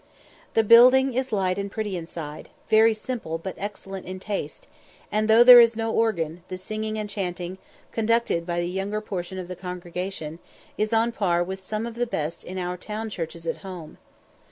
[0.55, 4.65] The building is light and pretty inside, very simple, but in excellent taste;
[5.11, 7.59] and though there is no organ, the singing and chanting,
[7.91, 10.39] conducted by the younger portion of the congregation,
[10.75, 13.99] is on a par with some of the best in our town churches at home.